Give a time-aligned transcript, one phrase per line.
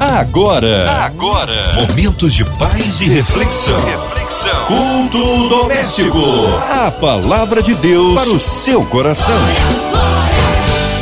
[0.00, 3.76] Agora, agora, momentos de paz e reflexão.
[3.84, 4.66] Reflexão.
[4.66, 6.18] Culto doméstico.
[6.70, 9.34] A palavra de Deus para o seu coração.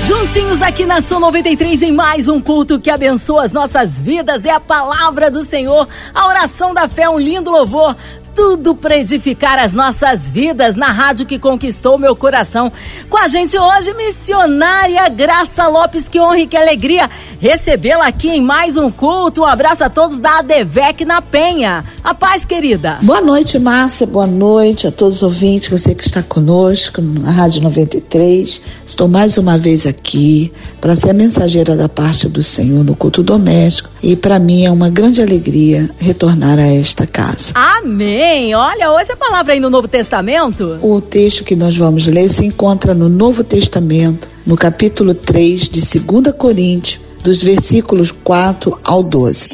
[0.02, 4.46] Juntinhos aqui na Sul 93 em mais um culto que abençoa as nossas vidas.
[4.46, 7.94] É a palavra do Senhor, a oração da fé, um lindo louvor
[8.36, 12.70] tudo para edificar as nossas vidas na rádio que conquistou meu coração.
[13.08, 17.08] Com a gente hoje, missionária Graça Lopes, que honra e que alegria
[17.40, 19.40] recebê-la aqui em mais um culto.
[19.40, 21.82] Um abraço a todos da ADVEC na Penha.
[22.04, 22.98] A paz, querida.
[23.02, 24.06] Boa noite, Márcia.
[24.06, 28.60] Boa noite a todos os ouvintes, você que está conosco na Rádio 93.
[28.84, 33.22] Estou mais uma vez aqui para ser a mensageira da parte do Senhor no culto
[33.22, 37.54] doméstico e para mim é uma grande alegria retornar a esta casa.
[37.54, 38.25] Amém.
[38.56, 40.80] Olha, hoje a palavra aí no Novo Testamento.
[40.82, 46.00] O texto que nós vamos ler se encontra no Novo Testamento, no capítulo 3 de
[46.00, 49.50] 2 Coríntios, dos versículos 4 ao 12.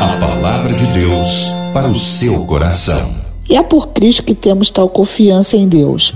[0.00, 3.10] A palavra de Deus para o seu coração.
[3.50, 6.14] E é por Cristo que temos tal confiança em Deus.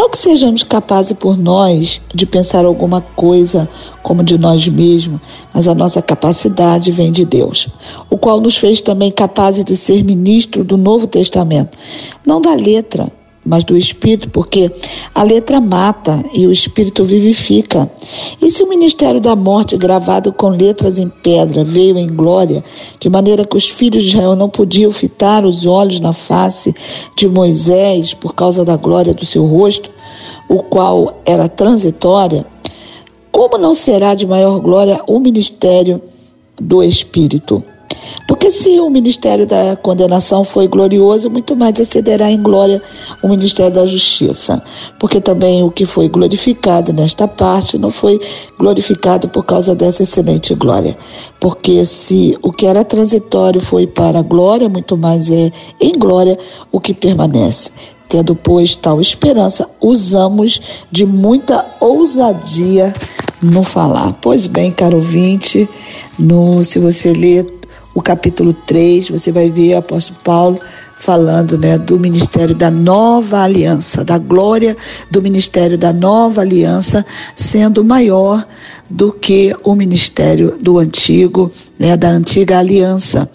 [0.00, 3.68] Não que sejamos capazes por nós de pensar alguma coisa
[4.02, 5.20] como de nós mesmos,
[5.52, 7.68] mas a nossa capacidade vem de Deus,
[8.08, 11.76] o qual nos fez também capazes de ser ministro do Novo Testamento,
[12.24, 13.12] não da letra,
[13.44, 14.70] mas do Espírito, porque
[15.14, 17.90] a letra mata e o Espírito vivifica.
[18.40, 22.62] E se o ministério da morte, gravado com letras em pedra, veio em glória,
[22.98, 26.74] de maneira que os filhos de Israel não podiam fitar os olhos na face
[27.16, 29.90] de Moisés por causa da glória do seu rosto,
[30.48, 32.44] o qual era transitória,
[33.30, 36.02] como não será de maior glória o ministério
[36.60, 37.64] do Espírito?
[38.50, 42.82] Se o ministério da condenação foi glorioso, muito mais excederá em glória
[43.22, 44.60] o ministério da justiça.
[44.98, 48.20] Porque também o que foi glorificado nesta parte não foi
[48.58, 50.98] glorificado por causa dessa excelente glória.
[51.38, 56.36] Porque se o que era transitório foi para a glória, muito mais é em glória
[56.72, 57.70] o que permanece.
[58.08, 60.60] Tendo, pois, tal esperança, usamos
[60.90, 62.92] de muita ousadia
[63.40, 64.12] no falar.
[64.20, 65.68] Pois bem, caro ouvinte,
[66.18, 67.59] no, se você ler
[67.94, 70.60] o capítulo 3, você vai ver o apóstolo Paulo
[70.98, 74.76] falando né, do ministério da nova aliança, da glória
[75.10, 78.46] do ministério da nova aliança sendo maior
[78.88, 83.28] do que o ministério do antigo, né, da antiga aliança.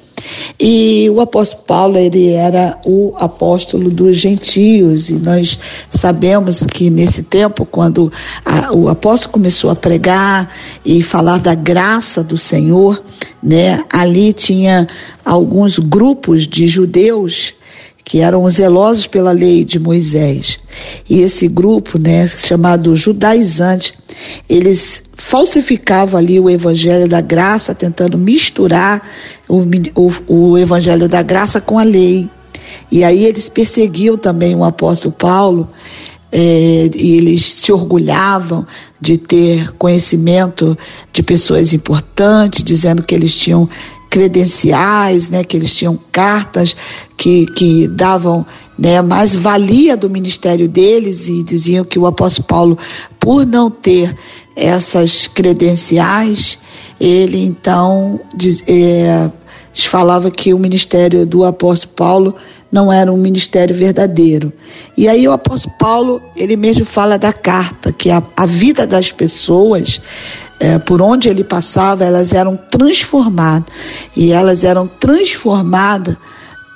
[0.59, 5.59] E o apóstolo Paulo, ele era o apóstolo dos gentios, e nós
[5.89, 8.11] sabemos que nesse tempo, quando
[8.45, 10.49] a, o apóstolo começou a pregar
[10.85, 13.03] e falar da graça do Senhor,
[13.41, 14.87] né, ali tinha
[15.23, 17.53] alguns grupos de judeus
[18.05, 20.59] que eram zelosos pela lei de Moisés.
[21.09, 23.95] E esse grupo, né, chamado judaizante,
[24.47, 29.01] eles falsificavam ali o evangelho da graça, tentando misturar
[29.49, 29.63] o,
[29.95, 32.29] o, o evangelho da graça com a lei.
[32.91, 35.67] E aí eles perseguiam também o apóstolo Paulo,
[36.31, 38.67] é, e eles se orgulhavam
[39.01, 40.77] de ter conhecimento
[41.11, 43.67] de pessoas importantes, dizendo que eles tinham
[44.15, 46.73] credenciais, né, que eles tinham cartas
[47.17, 48.45] que, que davam
[48.79, 52.77] né, mais valia do ministério deles e diziam que o apóstolo Paulo,
[53.19, 54.15] por não ter
[54.55, 56.57] essas credenciais,
[56.97, 59.29] ele então diz, é,
[59.83, 62.35] falava que o ministério do apóstolo Paulo
[62.71, 64.51] não era um ministério verdadeiro.
[64.97, 69.11] E aí o apóstolo Paulo, ele mesmo fala da carta, que a, a vida das
[69.11, 69.99] pessoas,
[70.59, 73.73] é, por onde ele passava, elas eram transformadas.
[74.15, 76.15] E elas eram transformadas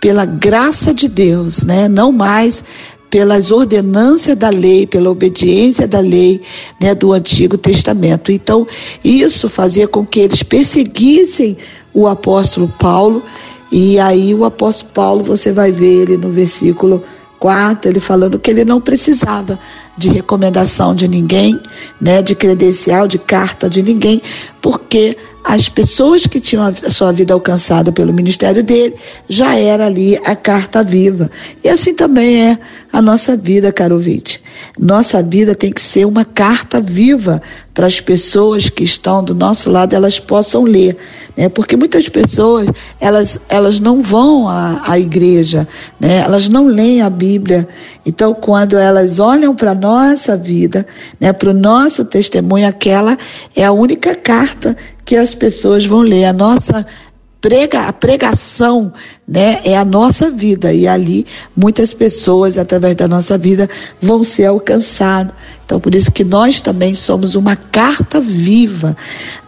[0.01, 1.87] pela graça de Deus, né?
[1.87, 2.63] Não mais
[3.09, 6.39] pelas ordenâncias da lei, pela obediência da lei
[6.79, 8.31] né, do Antigo Testamento.
[8.31, 8.67] Então,
[9.03, 11.57] isso fazia com que eles perseguissem
[11.93, 13.23] o apóstolo Paulo,
[13.71, 17.03] e aí o apóstolo Paulo, você vai ver ele no versículo
[17.39, 19.57] 4, ele falando que ele não precisava
[19.97, 21.59] de recomendação de ninguém,
[21.99, 24.21] né, de credencial, de carta de ninguém,
[24.61, 28.93] porque as pessoas que tinham a sua vida alcançada pelo ministério dele
[29.27, 31.29] já era ali a carta viva.
[31.63, 32.59] E assim também é
[32.91, 34.41] a nossa vida, caro ouvinte.
[34.77, 37.41] Nossa vida tem que ser uma carta viva
[37.73, 40.97] para as pessoas que estão do nosso lado, elas possam ler,
[41.37, 41.47] né?
[41.47, 42.67] Porque muitas pessoas,
[42.99, 45.65] elas, elas não vão à, à igreja,
[45.97, 46.17] né?
[46.17, 47.65] Elas não leem a Bíblia.
[48.05, 50.85] Então, quando elas olham para a nossa vida,
[51.19, 51.31] né?
[51.31, 53.17] Para o nosso testemunho, aquela
[53.55, 54.48] é a única carta
[55.05, 56.25] que as pessoas vão ler.
[56.25, 56.85] A nossa
[57.41, 58.91] prega, a pregação,
[59.27, 61.25] né, é a nossa vida e ali
[61.55, 63.67] muitas pessoas através da nossa vida
[64.01, 65.33] vão ser alcançadas.
[65.65, 68.95] Então por isso que nós também somos uma carta viva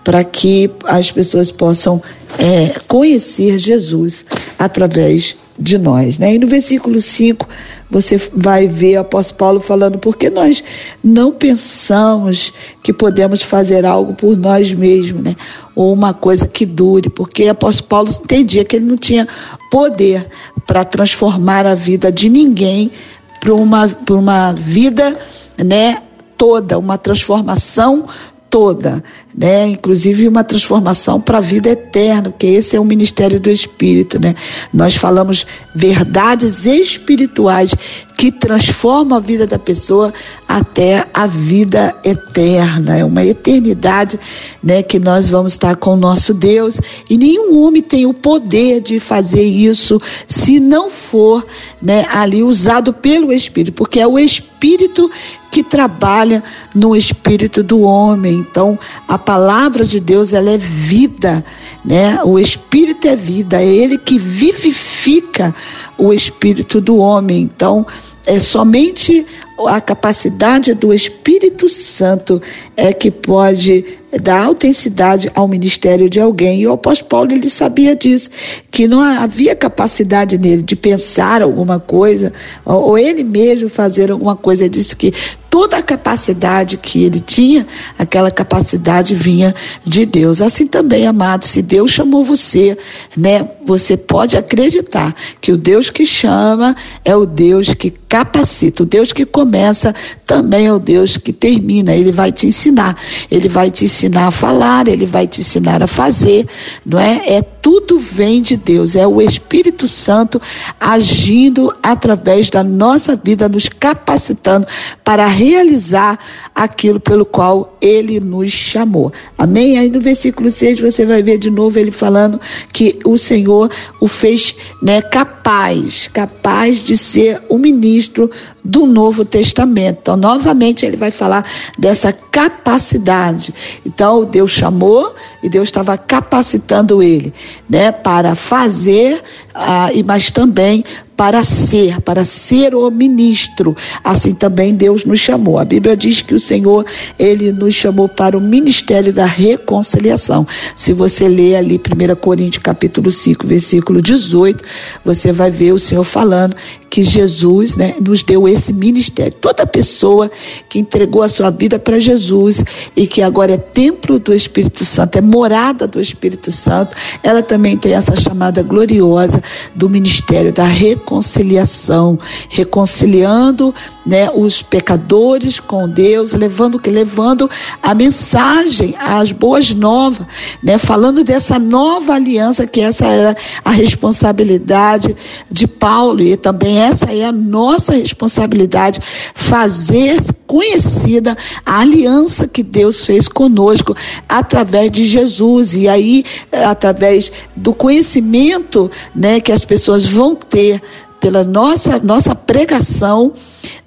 [0.03, 2.01] para que as pessoas possam
[2.39, 4.25] é, conhecer Jesus
[4.57, 6.17] através de nós.
[6.17, 6.35] Né?
[6.35, 7.47] E no versículo 5,
[7.89, 10.63] você vai ver o apóstolo Paulo falando, porque nós
[11.03, 15.35] não pensamos que podemos fazer algo por nós mesmos, né?
[15.75, 19.27] ou uma coisa que dure, porque o apóstolo Paulo entendia que ele não tinha
[19.69, 20.27] poder
[20.65, 22.91] para transformar a vida de ninguém
[23.39, 25.19] para uma, uma vida
[25.57, 25.97] né,
[26.37, 28.05] toda, uma transformação
[28.51, 29.01] toda,
[29.35, 29.69] né?
[29.69, 34.35] Inclusive uma transformação para a vida eterna, porque esse é o ministério do Espírito, né?
[34.73, 37.73] Nós falamos verdades espirituais
[38.21, 40.13] que transformam a vida da pessoa
[40.47, 42.95] até a vida eterna.
[42.95, 44.19] É uma eternidade,
[44.61, 46.79] né, que nós vamos estar com o nosso Deus,
[47.09, 51.43] e nenhum homem tem o poder de fazer isso se não for,
[51.81, 55.09] né, ali usado pelo Espírito, porque é o Espírito
[55.51, 56.41] que trabalha
[56.73, 58.35] no espírito do homem.
[58.35, 61.43] Então, a palavra de Deus, ela é vida,
[61.83, 62.23] né?
[62.23, 65.53] O espírito é vida, é ele que vivifica
[65.97, 67.41] o espírito do homem.
[67.41, 67.85] Então,
[68.25, 69.25] é somente
[69.67, 72.41] a capacidade do Espírito Santo
[72.75, 73.85] é que pode
[74.21, 76.61] dar autenticidade ao ministério de alguém.
[76.61, 78.29] E o apóstolo Paulo ele sabia disso,
[78.69, 82.33] que não havia capacidade nele de pensar alguma coisa,
[82.65, 84.63] ou ele mesmo fazer alguma coisa.
[84.63, 85.13] Ele disse que
[85.51, 87.67] toda a capacidade que ele tinha,
[87.99, 89.53] aquela capacidade vinha
[89.85, 90.41] de Deus.
[90.41, 92.77] Assim também, amado, se Deus chamou você,
[93.17, 98.85] né, você pode acreditar que o Deus que chama é o Deus que capacita, o
[98.85, 99.93] Deus que começa
[100.25, 101.93] também é o Deus que termina.
[101.93, 102.97] Ele vai te ensinar,
[103.29, 106.47] ele vai te ensinar a falar, ele vai te ensinar a fazer,
[106.85, 107.23] não é?
[107.27, 110.41] É tudo vem de Deus, é o Espírito Santo
[110.79, 114.67] agindo através da nossa vida, nos capacitando
[115.03, 116.17] para realizar
[116.55, 119.11] aquilo pelo qual ele nos chamou.
[119.37, 119.77] Amém?
[119.77, 122.39] Aí no versículo 6 você vai ver de novo ele falando
[122.73, 123.69] que o Senhor
[123.99, 128.29] o fez né, capaz, capaz de ser o ministro
[128.63, 129.99] do Novo Testamento.
[130.01, 131.45] Então, novamente, ele vai falar
[131.77, 133.53] dessa capacidade.
[133.85, 135.13] Então, Deus chamou
[135.43, 137.33] e Deus estava capacitando ele,
[137.69, 139.21] né, para fazer,
[139.53, 140.83] ah, mas também
[141.21, 143.77] para ser, para ser o ministro.
[144.03, 145.59] Assim também Deus nos chamou.
[145.59, 146.83] A Bíblia diz que o Senhor,
[147.19, 150.47] ele nos chamou para o ministério da reconciliação.
[150.75, 154.63] Se você ler ali 1 Coríntios capítulo 5, versículo 18,
[155.05, 156.55] você vai ver o Senhor falando
[156.89, 159.33] que Jesus, né, nos deu esse ministério.
[159.39, 160.29] Toda pessoa
[160.67, 162.65] que entregou a sua vida para Jesus
[162.97, 167.77] e que agora é templo do Espírito Santo, é morada do Espírito Santo, ela também
[167.77, 169.39] tem essa chamada gloriosa
[169.75, 172.17] do ministério da reconciliação reconciliação,
[172.49, 173.73] reconciliando
[174.05, 177.49] né, os pecadores com Deus, levando que levando
[177.83, 180.25] a mensagem, as boas novas,
[180.63, 183.35] né, falando dessa nova aliança que essa era
[183.65, 185.15] a responsabilidade
[185.49, 186.21] de Paulo.
[186.21, 188.99] E também essa é a nossa responsabilidade
[189.35, 191.35] fazer conhecida
[191.65, 193.95] a aliança que Deus fez conosco
[194.27, 195.75] através de Jesus.
[195.75, 196.23] E aí
[196.65, 200.81] através do conhecimento, né, que as pessoas vão ter
[201.21, 203.31] pela nossa, nossa pregação,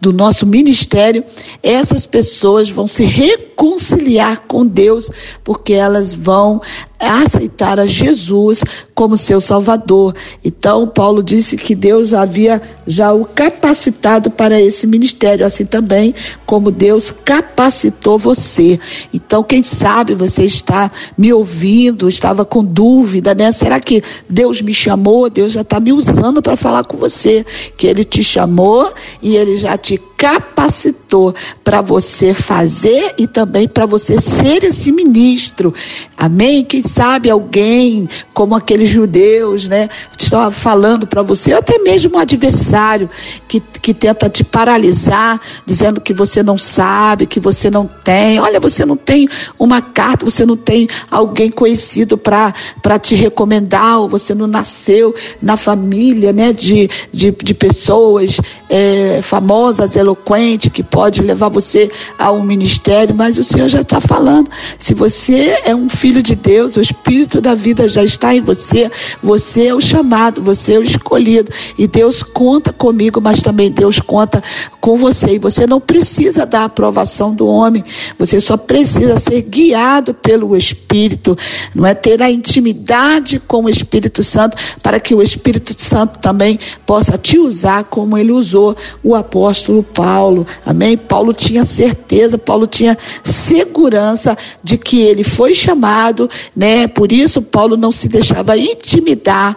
[0.00, 1.24] do nosso ministério,
[1.62, 5.10] essas pessoas vão se reconciliar com Deus,
[5.42, 6.60] porque elas vão
[6.98, 8.62] aceitar a Jesus
[8.94, 10.14] como seu Salvador.
[10.44, 16.14] Então, Paulo disse que Deus havia já o capacitado para esse ministério, assim também
[16.46, 18.78] como Deus capacitou você.
[19.12, 23.50] Então, quem sabe você está me ouvindo, estava com dúvida, né?
[23.52, 25.28] Será que Deus me chamou?
[25.28, 27.44] Deus já está me usando para falar com você,
[27.76, 33.84] que Ele te chamou e Ele já te capacitou para você fazer e também para
[33.84, 35.74] você ser esse ministro.
[36.16, 36.64] Amém?
[36.64, 39.86] Quem sabe alguém, como aqueles judeus, né,
[40.18, 43.10] estava falando para você, até mesmo um adversário
[43.46, 48.40] que, que tenta te paralisar, dizendo que você não sabe, que você não tem.
[48.40, 49.28] Olha, você não tem
[49.58, 55.56] uma carta, você não tem alguém conhecido para te recomendar, ou você não nasceu na
[55.56, 58.38] família né, de, de, de pessoas
[58.70, 63.80] é, famosas, eloquentes eloquente, que pode levar você a um ministério, mas o Senhor já
[63.80, 64.48] está falando.
[64.78, 68.90] Se você é um filho de Deus, o Espírito da vida já está em você,
[69.22, 71.50] você é o chamado, você é o escolhido.
[71.76, 74.42] E Deus conta comigo, mas também Deus conta
[74.80, 75.34] com você.
[75.34, 77.84] E você não precisa da aprovação do homem,
[78.18, 81.36] você só precisa ser guiado pelo Espírito,
[81.74, 81.94] não é?
[81.94, 87.38] Ter a intimidade com o Espírito Santo para que o Espírito Santo também possa te
[87.38, 90.46] usar como ele usou o apóstolo Paulo.
[90.66, 90.96] Amém?
[90.96, 96.86] Paulo tinha certeza, Paulo tinha segurança de que ele foi chamado, né?
[96.88, 99.56] Por isso Paulo não se deixava intimidar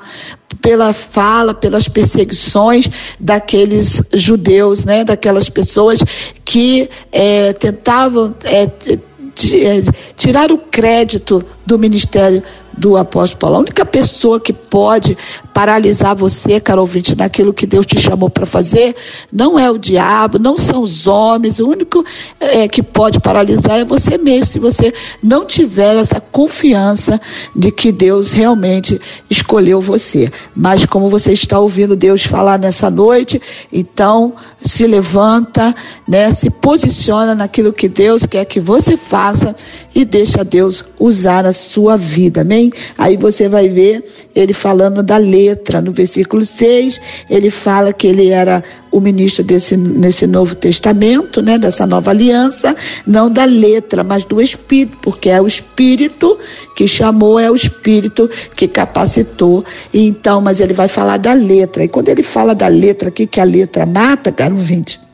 [0.62, 5.04] pela fala, pelas perseguições daqueles judeus, né?
[5.04, 6.00] Daquelas pessoas
[6.46, 9.82] que é, tentavam é, é
[10.16, 12.42] tirar o crédito do ministério
[12.78, 13.56] do apóstolo Paulo.
[13.58, 15.18] A única pessoa que pode
[15.54, 18.96] paralisar você, caro ouvinte, naquilo que Deus te chamou para fazer,
[19.34, 21.60] não é o diabo, não são os homens.
[21.60, 22.06] O único
[22.40, 24.94] é, que pode paralisar é você mesmo, se você
[25.24, 27.20] não tiver essa confiança
[27.56, 30.32] de que Deus realmente escolheu você.
[30.56, 33.42] Mas como você está ouvindo Deus falar nessa noite,
[33.74, 35.74] então se levanta,
[36.08, 39.56] né, se posiciona naquilo que Deus quer que você faça
[39.96, 42.42] e deixa Deus usar a sua vida.
[42.42, 42.67] Amém?
[42.98, 44.04] Aí você vai ver
[44.36, 45.82] ele falando da letra.
[45.82, 51.58] No versículo 6, ele fala que ele era o ministro desse nesse Novo Testamento, né,
[51.58, 56.38] dessa nova aliança, não da letra, mas do espírito, porque é o espírito
[56.76, 59.64] que chamou, é o espírito que capacitou.
[59.94, 61.84] E então, mas ele vai falar da letra.
[61.84, 65.07] E quando ele fala da letra aqui que a letra mata, caro ouvinte,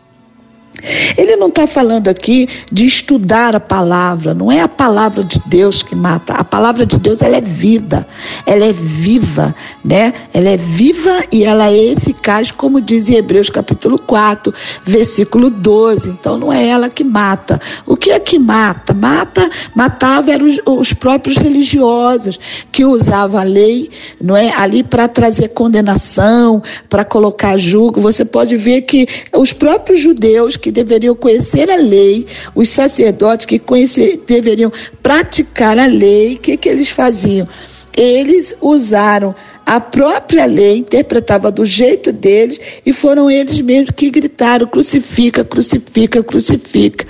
[1.17, 5.81] ele não está falando aqui de estudar a palavra, não é a palavra de Deus
[5.81, 6.33] que mata.
[6.33, 8.05] A palavra de Deus ela é vida,
[8.45, 10.13] ela é viva, né?
[10.33, 16.09] Ela é viva e ela é eficaz, como diz em Hebreus capítulo 4, versículo 12.
[16.09, 17.59] Então não é ela que mata.
[17.85, 18.93] O que é que mata?
[18.93, 22.39] Mata, matava eram os, os próprios religiosos
[22.71, 23.89] que usavam a lei,
[24.21, 24.51] não é?
[24.57, 28.01] Ali para trazer condenação, para colocar julgo.
[28.01, 33.60] Você pode ver que os próprios judeus que deveriam conhecer a lei, os sacerdotes que
[33.60, 37.48] conhecer, deveriam praticar a lei, o que, que eles faziam?
[37.96, 44.65] Eles usaram a própria lei, interpretava do jeito deles, e foram eles mesmos que gritaram:
[44.65, 47.06] crucifica, crucifica, crucifica,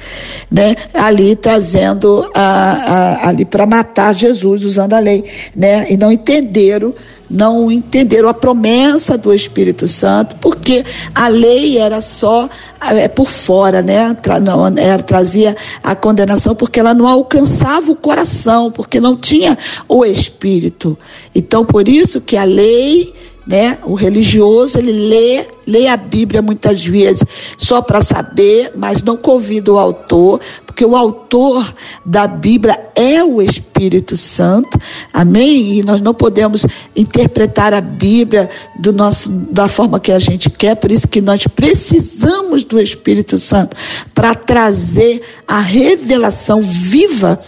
[0.51, 0.75] né?
[0.93, 5.23] ali trazendo a, a ali para matar Jesus, usando a lei,
[5.55, 5.87] né?
[5.89, 6.93] e não entenderam
[7.29, 10.83] não entenderam a promessa do Espírito Santo, porque
[11.15, 12.49] a lei era só
[12.81, 14.13] é, por fora, né?
[14.15, 19.57] Tra, não, era, trazia a condenação porque ela não alcançava o coração, porque não tinha
[19.87, 20.97] o Espírito.
[21.33, 23.13] Então, por isso que a lei
[23.45, 23.77] né?
[23.83, 27.23] O religioso ele lê, lê a Bíblia muitas vezes
[27.57, 31.73] só para saber, mas não convida o autor, porque o autor
[32.05, 34.79] da Bíblia é o Espírito Santo.
[35.13, 35.79] Amém?
[35.79, 40.75] E nós não podemos interpretar a Bíblia do nosso da forma que a gente quer,
[40.75, 43.75] por isso que nós precisamos do Espírito Santo
[44.13, 47.39] para trazer a revelação viva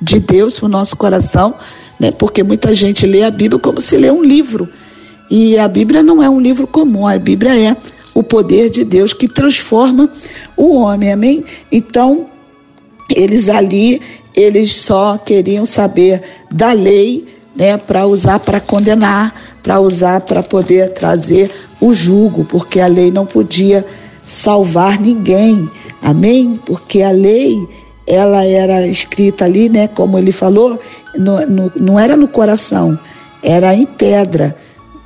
[0.00, 1.54] de Deus para o nosso coração,
[1.98, 2.10] né?
[2.10, 4.68] Porque muita gente lê a Bíblia como se lê um livro.
[5.30, 7.76] E a Bíblia não é um livro comum, a Bíblia é
[8.14, 10.08] o poder de Deus que transforma
[10.56, 11.44] o homem, amém?
[11.72, 12.26] Então,
[13.14, 14.00] eles ali,
[14.34, 17.26] eles só queriam saber da lei,
[17.56, 21.50] né, para usar para condenar, para usar para poder trazer
[21.80, 23.84] o jugo, porque a lei não podia
[24.24, 25.68] salvar ninguém,
[26.02, 26.58] amém?
[26.64, 27.56] Porque a lei
[28.06, 30.78] ela era escrita ali, né, como ele falou,
[31.16, 32.98] no, no, não era no coração,
[33.42, 34.54] era em pedra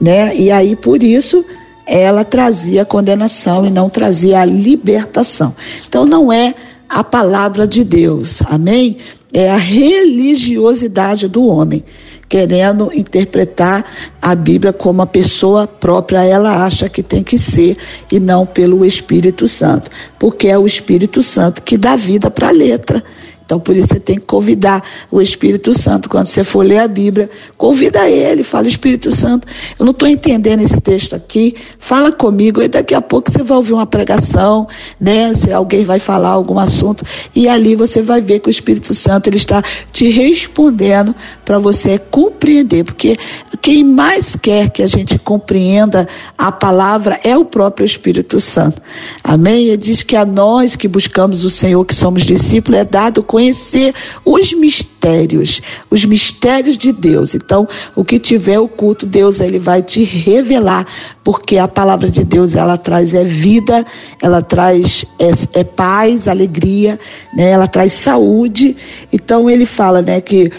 [0.00, 0.35] né?
[0.37, 1.45] E aí por isso
[1.87, 5.55] ela trazia condenação e não trazia a libertação.
[5.88, 6.55] Então não é
[6.88, 8.99] a palavra de Deus, amém?
[9.33, 11.83] É a religiosidade do homem,
[12.28, 13.85] querendo interpretar
[14.21, 17.76] a Bíblia como a pessoa própria ela acha que tem que ser
[18.11, 22.52] e não pelo Espírito Santo, porque é o Espírito Santo que dá vida para a
[22.52, 23.02] letra.
[23.49, 26.11] Então, por isso você tem que convidar o Espírito Santo.
[26.11, 30.61] Quando você for ler a Bíblia, convida ele, fala, Espírito Santo, eu não estou entendendo
[30.61, 34.69] esse texto aqui, fala comigo, e daqui a pouco você vai ouvir uma pregação,
[35.00, 35.33] né?
[35.33, 37.02] Se alguém vai falar algum assunto,
[37.35, 41.99] e ali você vai ver que o Espírito Santo ele está te respondendo para você
[41.99, 43.17] compreender, porque
[43.62, 48.83] quem mais quer que a gente compreenda a palavra é o próprio Espírito Santo.
[49.25, 49.69] Amém?
[49.69, 53.95] Ele diz que a nós que buscamos o Senhor, que somos discípulos, é dado conhecer
[54.25, 57.37] os mistérios, os mistérios de Deus.
[57.37, 60.85] Então, o que tiver oculto, Deus ele vai te revelar,
[61.23, 63.87] porque a palavra de Deus ela traz é vida,
[64.21, 66.99] ela traz é, é paz, alegria,
[67.33, 67.50] né?
[67.50, 68.76] Ela traz saúde.
[69.12, 70.50] Então ele fala, né, que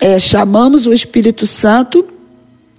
[0.00, 2.13] é, chamamos o Espírito Santo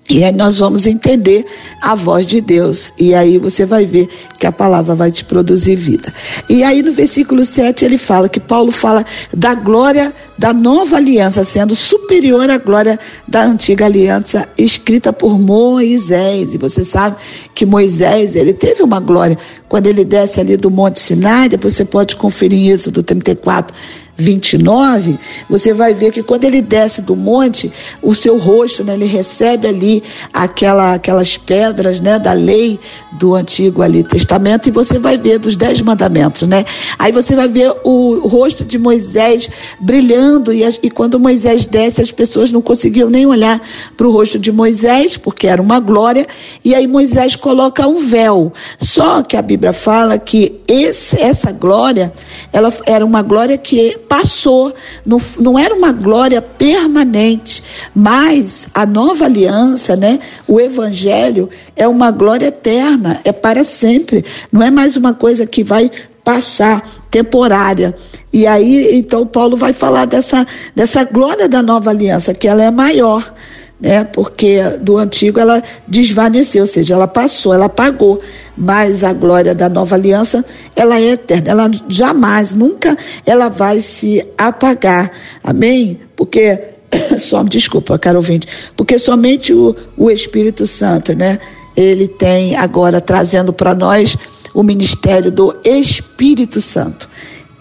[0.08, 1.44] e aí nós vamos entender
[1.82, 2.94] a voz de Deus.
[2.98, 4.08] E aí você vai ver
[4.38, 6.14] que a palavra vai te produzir vida.
[6.48, 9.04] E aí no versículo 7 ele fala que Paulo fala
[9.36, 16.54] da glória da nova aliança sendo superior à glória da antiga aliança escrita por Moisés.
[16.54, 17.16] E você sabe
[17.56, 19.36] que Moisés, ele teve uma glória
[19.68, 23.76] quando ele desce ali do Monte Sinai, depois você pode conferir isso do 34
[24.18, 25.20] 29,
[25.50, 29.68] você vai ver que quando ele desce do monte, o seu rosto, né, ele recebe
[29.68, 30.04] ali
[30.34, 32.80] aquela, aquelas pedras, né, da lei
[33.14, 36.64] do antigo ali testamento e você vai ver dos dez mandamentos, né?
[36.98, 42.12] Aí você vai ver o rosto de Moisés brilhando e, e quando Moisés desce, as
[42.12, 43.62] pessoas não conseguiam nem olhar
[43.98, 46.26] para o rosto de Moisés porque era uma glória
[46.64, 48.54] e aí Moisés coloca um véu.
[48.78, 52.14] Só que a Bíblia fala que esse, essa glória,
[52.52, 54.74] ela era uma glória que passou,
[55.06, 62.12] não, não era uma glória permanente, mas a nova aliança, né, o evangelho, é uma
[62.12, 65.90] glória eterna, é para sempre, não é mais uma coisa que vai
[66.24, 66.82] passar,
[67.12, 67.94] temporária.
[68.34, 70.46] E aí, então, Paulo vai falar dessa,
[70.76, 73.32] dessa glória da nova aliança, que ela é maior
[73.80, 74.04] né?
[74.06, 78.22] Porque do antigo ela desvaneceu, ou seja, ela passou, ela apagou,
[78.58, 80.44] mas a glória da nova aliança,
[80.76, 82.96] ela é eterna, ela jamais, nunca
[83.26, 85.12] ela vai se apagar.
[85.44, 86.00] Amém?
[86.16, 86.60] Porque
[87.18, 91.40] só desculpa, caro ouvinte, porque somente o, o Espírito Santo, né?
[91.76, 94.16] Ele tem agora trazendo para nós
[94.54, 97.10] o ministério do Espírito Santo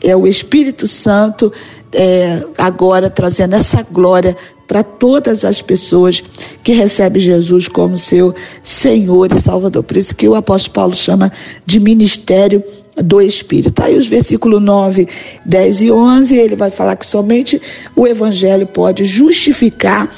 [0.04, 1.52] é o Espírito Santo
[1.92, 6.22] é, agora trazendo essa glória para todas as pessoas
[6.62, 9.82] que recebem Jesus como seu Senhor e Salvador.
[9.82, 11.30] Por isso que o apóstolo Paulo chama
[11.66, 12.62] de ministério
[12.96, 13.82] do Espírito.
[13.82, 15.06] Aí os versículos 9,
[15.44, 17.60] 10 e 11, ele vai falar que somente
[17.96, 20.08] o Evangelho pode justificar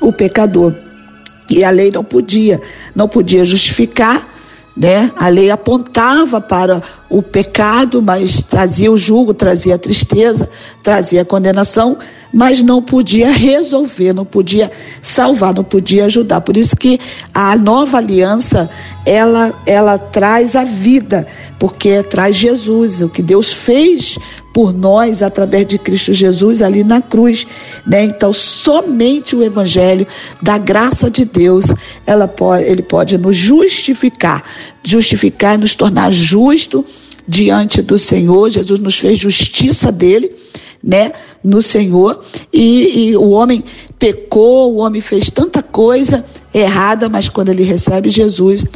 [0.00, 0.74] o pecador.
[1.50, 2.60] E a lei não podia,
[2.94, 4.34] não podia justificar
[4.76, 5.10] né?
[5.16, 6.82] A lei apontava para
[7.14, 10.50] o pecado, mas trazia o jugo, trazia a tristeza,
[10.82, 11.96] trazia a condenação,
[12.32, 14.68] mas não podia resolver, não podia
[15.00, 16.40] salvar, não podia ajudar.
[16.40, 16.98] Por isso que
[17.32, 18.68] a nova aliança,
[19.06, 21.24] ela ela traz a vida,
[21.56, 24.18] porque traz Jesus, o que Deus fez
[24.52, 27.46] por nós através de Cristo Jesus ali na cruz,
[27.86, 28.04] né?
[28.04, 30.06] Então, somente o evangelho
[30.42, 31.66] da graça de Deus,
[32.06, 34.44] ela pode, ele pode nos justificar,
[34.82, 36.84] justificar e nos tornar justo
[37.26, 38.50] diante do Senhor.
[38.50, 40.32] Jesus nos fez justiça dele,
[40.82, 42.18] né, no Senhor,
[42.52, 43.64] e, e, o homem
[43.98, 48.66] pecou, o homem fez tanta coisa errada, mas quando ele recebe Jesus,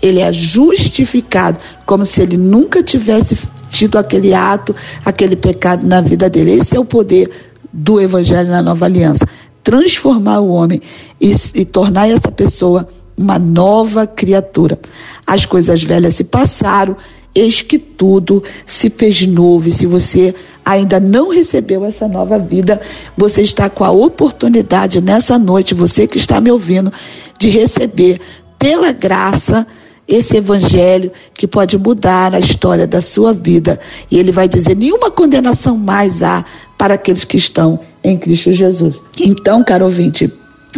[0.00, 3.36] ele é justificado, como se ele nunca tivesse
[3.70, 6.52] tido aquele ato, aquele pecado na vida dele.
[6.52, 7.28] Esse é o poder
[7.72, 9.26] do Evangelho na nova aliança.
[9.64, 10.80] Transformar o homem
[11.20, 14.78] e, e tornar essa pessoa uma nova criatura.
[15.26, 16.96] As coisas velhas se passaram,
[17.38, 19.68] eis que tudo se fez novo.
[19.68, 22.80] E se você ainda não recebeu essa nova vida,
[23.16, 26.92] você está com a oportunidade nessa noite, você que está me ouvindo,
[27.38, 28.20] de receber
[28.58, 29.66] pela graça
[30.08, 33.78] esse evangelho que pode mudar a história da sua vida.
[34.10, 36.44] E ele vai dizer: nenhuma condenação mais há
[36.78, 39.02] para aqueles que estão em Cristo Jesus.
[39.20, 40.32] Então, caro ouvinte,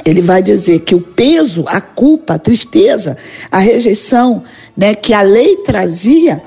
[0.04, 3.16] ele vai dizer que o peso, a culpa, a tristeza,
[3.50, 4.42] a rejeição,
[4.76, 6.42] né, que a lei trazia,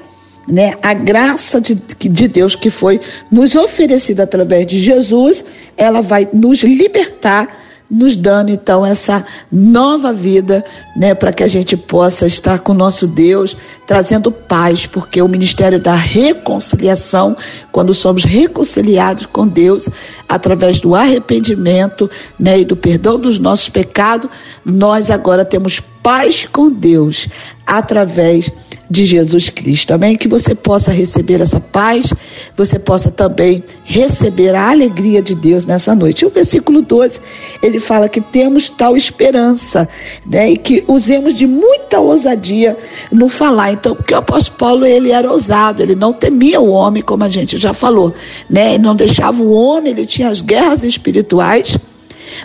[0.47, 2.99] né, a graça de, de Deus que foi
[3.31, 5.45] nos oferecida através de Jesus,
[5.77, 7.47] ela vai nos libertar
[7.91, 10.63] nos dando então essa nova vida,
[10.95, 15.27] né, para que a gente possa estar com o nosso Deus, trazendo paz, porque o
[15.27, 17.35] ministério da reconciliação,
[17.69, 19.89] quando somos reconciliados com Deus
[20.29, 24.29] através do arrependimento, né, e do perdão dos nossos pecados,
[24.63, 27.27] nós agora temos paz com Deus
[27.67, 28.51] através
[28.91, 29.93] de Jesus Cristo.
[29.93, 30.15] Amém?
[30.15, 32.13] Que você possa receber essa paz,
[32.55, 36.23] você possa também receber a alegria de Deus nessa noite.
[36.23, 37.21] E o versículo 12,
[37.63, 39.87] ele fala que temos tal esperança,
[40.25, 40.51] né?
[40.51, 42.77] E que usemos de muita ousadia
[43.11, 43.71] no falar.
[43.71, 47.29] Então, porque o apóstolo Paulo, ele era ousado, ele não temia o homem, como a
[47.29, 48.13] gente já falou,
[48.49, 48.73] né?
[48.73, 51.77] Ele não deixava o homem, ele tinha as guerras espirituais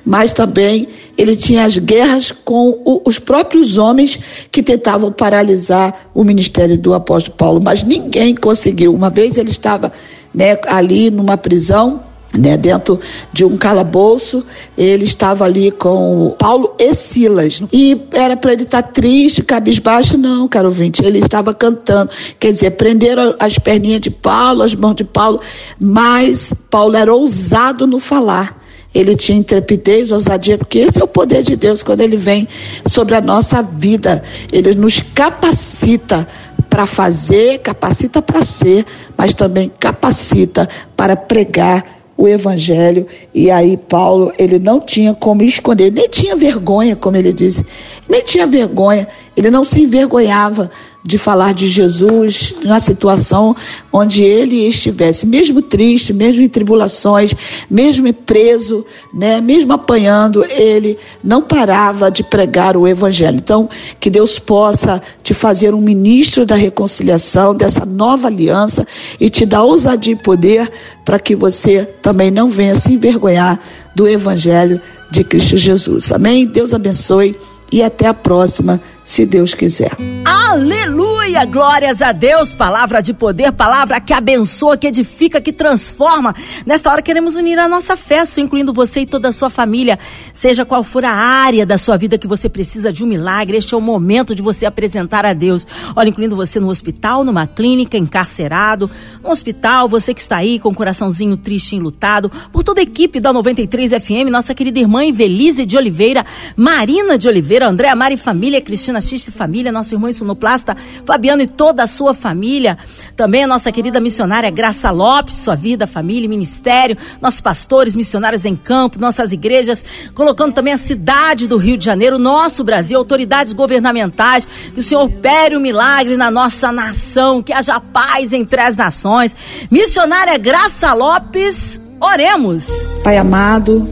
[0.04, 4.18] mas também ele tinha as guerras com o, os próprios homens
[4.50, 8.94] que tentavam paralisar o ministério do apóstolo Paulo, mas ninguém conseguiu.
[8.94, 9.92] Uma vez ele estava
[10.34, 12.00] né, ali numa prisão
[12.36, 12.98] né, dentro
[13.32, 14.44] de um calabouço,
[14.76, 17.62] ele estava ali com Paulo e Silas.
[17.72, 21.04] E era para ele estar tá triste, cabisbaixo, não, caro ouvinte.
[21.04, 22.10] Ele estava cantando.
[22.38, 25.40] Quer dizer, prenderam as perninhas de Paulo, as mãos de Paulo,
[25.78, 28.65] mas Paulo era ousado no falar.
[28.94, 32.48] Ele tinha intrepidez, ousadia, porque esse é o poder de Deus quando ele vem
[32.86, 34.22] sobre a nossa vida.
[34.52, 36.26] Ele nos capacita
[36.68, 38.84] para fazer, capacita para ser,
[39.16, 41.84] mas também capacita para pregar
[42.16, 43.06] o evangelho.
[43.34, 47.66] E aí Paulo ele não tinha como esconder, nem tinha vergonha, como ele disse,
[48.08, 50.70] nem tinha vergonha, ele não se envergonhava
[51.06, 53.54] de falar de Jesus na situação
[53.92, 57.32] onde ele estivesse, mesmo triste, mesmo em tribulações,
[57.70, 63.36] mesmo preso, né, mesmo apanhando, ele não parava de pregar o evangelho.
[63.36, 63.68] Então,
[64.00, 68.84] que Deus possa te fazer um ministro da reconciliação, dessa nova aliança
[69.20, 70.68] e te dar ousadia e poder
[71.04, 73.58] para que você também não venha se envergonhar
[73.94, 76.10] do evangelho de Cristo Jesus.
[76.10, 76.46] Amém?
[76.46, 77.36] Deus abençoe
[77.72, 79.96] e até a próxima se Deus quiser.
[80.24, 81.44] Aleluia!
[81.44, 82.56] Glórias a Deus!
[82.56, 86.34] Palavra de poder, palavra que abençoa, que edifica, que transforma.
[86.66, 89.96] Nesta hora queremos unir a nossa fé, incluindo você e toda a sua família.
[90.32, 93.74] Seja qual for a área da sua vida que você precisa de um milagre, este
[93.74, 95.66] é o momento de você apresentar a Deus.
[95.94, 98.90] Olha, incluindo você no hospital, numa clínica, encarcerado,
[99.22, 102.82] no hospital, você que está aí com o coraçãozinho triste e enlutado, por toda a
[102.82, 108.16] equipe da 93 FM, nossa querida irmã Evelise de Oliveira, Marina de Oliveira, Andréa Mari
[108.16, 112.78] Família, Cristina Cristina Família, nosso irmão sonoplasta Fabiano e toda a sua família.
[113.16, 116.96] Também a nossa querida missionária Graça Lopes, sua vida, família e ministério.
[117.20, 119.84] Nossos pastores, missionários em campo, nossas igrejas.
[120.14, 124.46] Colocando também a cidade do Rio de Janeiro, nosso Brasil, autoridades governamentais.
[124.72, 127.42] Que o Senhor opere o um milagre na nossa nação.
[127.42, 129.34] Que haja paz entre as nações.
[129.70, 132.86] Missionária Graça Lopes, oremos.
[133.02, 133.86] Pai amado,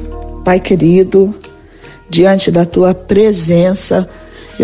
[0.45, 1.35] Pai querido,
[2.09, 4.09] diante da tua presença,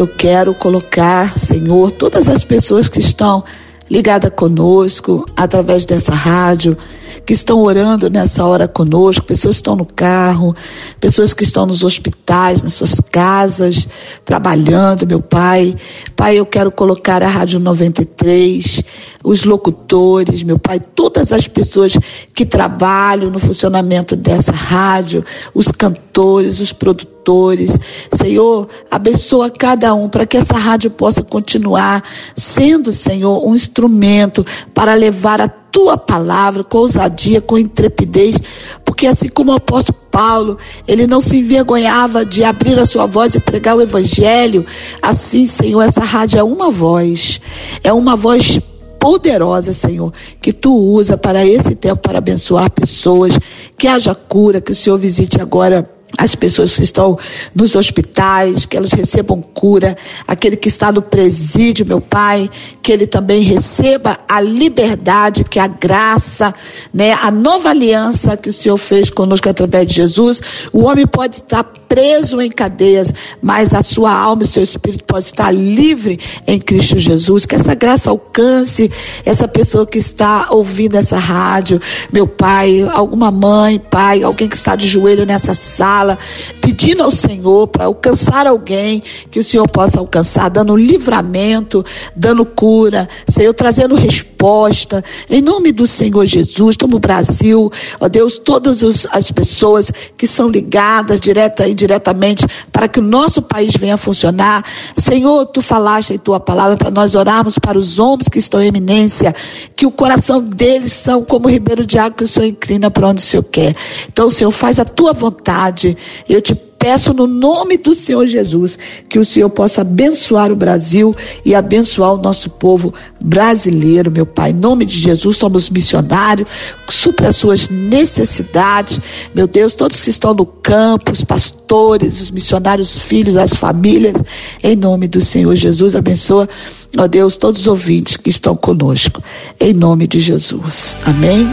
[0.00, 3.44] eu quero colocar, Senhor, todas as pessoas que estão
[3.90, 6.78] ligadas conosco através dessa rádio,
[7.26, 10.56] que estão orando nessa hora conosco, pessoas que estão no carro,
[10.98, 13.86] pessoas que estão nos hospitais, nas suas casas,
[14.24, 15.74] trabalhando, meu Pai.
[16.16, 18.82] Pai, eu quero colocar a Rádio 93,
[19.22, 21.92] os locutores, meu Pai, todas as pessoas
[22.32, 27.78] que trabalham no funcionamento dessa rádio, os cantores, os produtores pastores.
[28.12, 32.02] Senhor, abençoa cada um para que essa rádio possa continuar
[32.34, 38.36] sendo, Senhor, um instrumento para levar a tua palavra com ousadia, com intrepidez,
[38.84, 43.36] porque assim como o apóstolo Paulo, ele não se envergonhava de abrir a sua voz
[43.36, 44.66] e pregar o evangelho.
[45.00, 47.40] Assim, Senhor, essa rádio é uma voz,
[47.84, 48.58] é uma voz
[48.98, 53.38] poderosa, Senhor, que tu usa para esse tempo para abençoar pessoas,
[53.78, 57.18] que haja cura, que o Senhor visite agora as pessoas que estão
[57.54, 59.96] nos hospitais, que elas recebam cura,
[60.26, 62.50] aquele que está no presídio, meu Pai,
[62.82, 66.54] que ele também receba a liberdade, que a graça,
[66.92, 70.40] né, a nova aliança que o Senhor fez conosco através de Jesus.
[70.72, 75.24] O homem pode estar preso em cadeias, mas a sua alma e seu espírito pode
[75.24, 77.46] estar livre em Cristo Jesus.
[77.46, 78.90] Que essa graça alcance
[79.24, 81.80] essa pessoa que está ouvindo essa rádio,
[82.12, 86.18] meu Pai, alguma mãe, pai, alguém que está de joelho nessa sala fala,
[86.62, 91.84] pedindo ao Senhor para alcançar alguém, que o Senhor possa alcançar, dando livramento,
[92.16, 98.38] dando cura, Senhor, trazendo resposta, em nome do Senhor Jesus, toma o Brasil, ó Deus,
[98.38, 103.94] todas as pessoas que são ligadas direta e indiretamente para que o nosso país venha
[103.94, 104.64] a funcionar.
[104.96, 108.68] Senhor, tu falaste em tua palavra para nós orarmos para os homens que estão em
[108.68, 109.34] eminência,
[109.76, 113.08] que o coração deles são como o ribeiro de água que o Senhor inclina para
[113.08, 113.74] onde o Senhor quer.
[114.08, 115.89] Então, Senhor, faz a tua vontade
[116.28, 121.14] eu te peço no nome do Senhor Jesus que o Senhor possa abençoar o Brasil
[121.44, 124.50] e abençoar o nosso povo brasileiro, meu Pai.
[124.50, 126.48] Em nome de Jesus, somos missionários,
[126.88, 128.98] supra as suas necessidades,
[129.34, 134.16] meu Deus, todos que estão no campo, os pastores, os missionários, filhos, as famílias,
[134.62, 136.48] em nome do Senhor Jesus, abençoa,
[136.96, 139.22] ó Deus, todos os ouvintes que estão conosco,
[139.60, 140.96] em nome de Jesus.
[141.04, 141.46] Amém.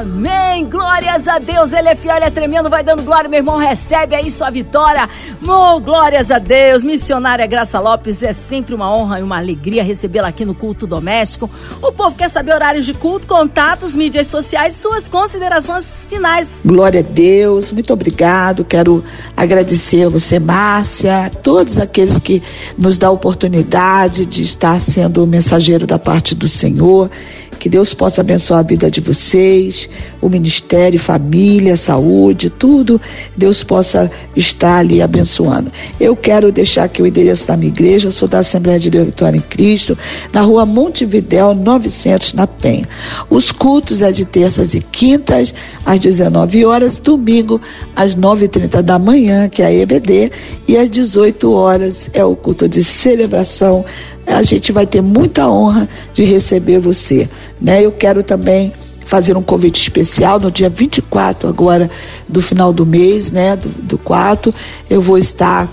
[0.00, 0.64] Amém!
[0.64, 4.14] Glórias a Deus, Ele é fiel, Ele é tremendo, vai dando glória, meu irmão, recebe
[4.14, 5.06] aí sua vitória.
[5.46, 10.28] Oh, glórias a Deus, missionária Graça Lopes, é sempre uma honra e uma alegria recebê-la
[10.28, 11.50] aqui no culto doméstico.
[11.82, 16.62] O povo quer saber horários de culto, contatos, mídias sociais, suas considerações finais.
[16.64, 19.04] Glória a Deus, muito obrigado, quero
[19.36, 22.42] agradecer a você, Márcia, todos aqueles que
[22.78, 27.10] nos dão a oportunidade de estar sendo mensageiro da parte do Senhor.
[27.58, 29.89] Que Deus possa abençoar a vida de vocês,
[30.20, 33.00] o ministério, família, saúde, tudo.
[33.36, 35.70] Deus possa estar ali abençoando.
[35.98, 39.36] Eu quero deixar aqui o endereço da minha igreja, sou da Assembleia de Deus Vitória
[39.38, 39.96] em Cristo,
[40.32, 42.86] na rua Montevidéu, 900, na Penha.
[43.28, 47.60] Os cultos é de terças e quintas, às 19 horas, domingo,
[47.94, 50.30] às 9h30 da manhã, que é a EBD,
[50.68, 53.84] e às 18 horas é o culto de celebração
[54.26, 57.28] a gente vai ter muita honra de receber você.
[57.60, 57.84] Né?
[57.84, 58.72] Eu quero também
[59.10, 61.90] fazer um convite especial no dia 24 agora
[62.28, 64.54] do final do mês, né, do, do quarto,
[64.88, 65.68] eu vou estar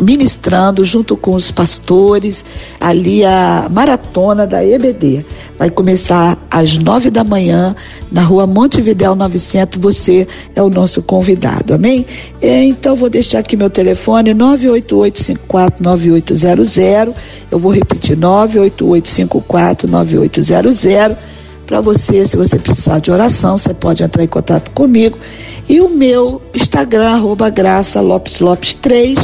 [0.00, 2.44] ministrando junto com os pastores
[2.80, 5.26] ali a maratona da EBD.
[5.58, 7.74] Vai começar às nove da manhã
[8.12, 9.80] na rua Montevidéu 900.
[9.80, 12.06] Você é o nosso convidado, amém?
[12.40, 17.12] Então vou deixar aqui meu telefone 988549800.
[17.50, 21.16] Eu vou repetir 988549800
[21.66, 25.18] para você, se você precisar de oração, você pode entrar em contato comigo.
[25.68, 29.18] E o meu Instagram, arroba Graça Lopes Lopes 3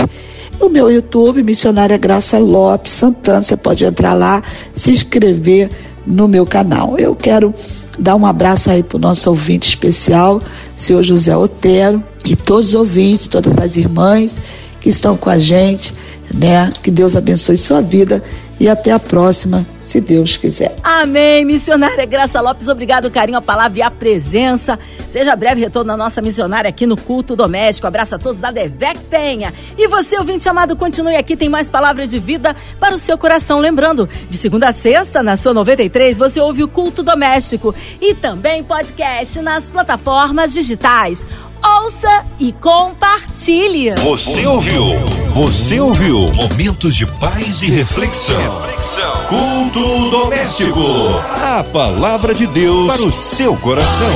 [0.60, 3.42] o meu YouTube, Missionária Graça Lopes Santana.
[3.42, 4.40] Você pode entrar lá,
[4.72, 5.68] se inscrever
[6.06, 6.96] no meu canal.
[6.98, 7.52] Eu quero
[7.98, 10.40] dar um abraço aí para o nosso ouvinte especial,
[10.76, 14.40] senhor José Otero, e todos os ouvintes, todas as irmãs
[14.80, 15.94] que estão com a gente,
[16.32, 16.72] né?
[16.82, 18.22] Que Deus abençoe sua vida
[18.62, 20.76] e até a próxima, se Deus quiser.
[20.84, 21.44] Amém.
[21.44, 24.78] Missionária Graça Lopes, obrigado, carinho, a palavra e a presença.
[25.12, 27.86] Seja breve retorno da nossa missionária aqui no culto doméstico.
[27.86, 29.52] Abraço a todos da Devec Penha.
[29.76, 33.58] E você, ouvinte amado, continue aqui, tem mais palavra de vida para o seu coração.
[33.58, 38.64] Lembrando, de segunda a sexta, na sua 93, você ouve o culto doméstico e também
[38.64, 41.26] podcast nas plataformas digitais.
[41.62, 43.90] Ouça e compartilhe.
[43.96, 44.94] Você ouviu?
[45.28, 46.26] Você ouviu?
[46.34, 48.40] Momentos de paz e reflexão.
[48.62, 49.26] reflexão.
[49.26, 50.80] Culto doméstico.
[51.36, 54.08] A palavra de Deus para o seu coração.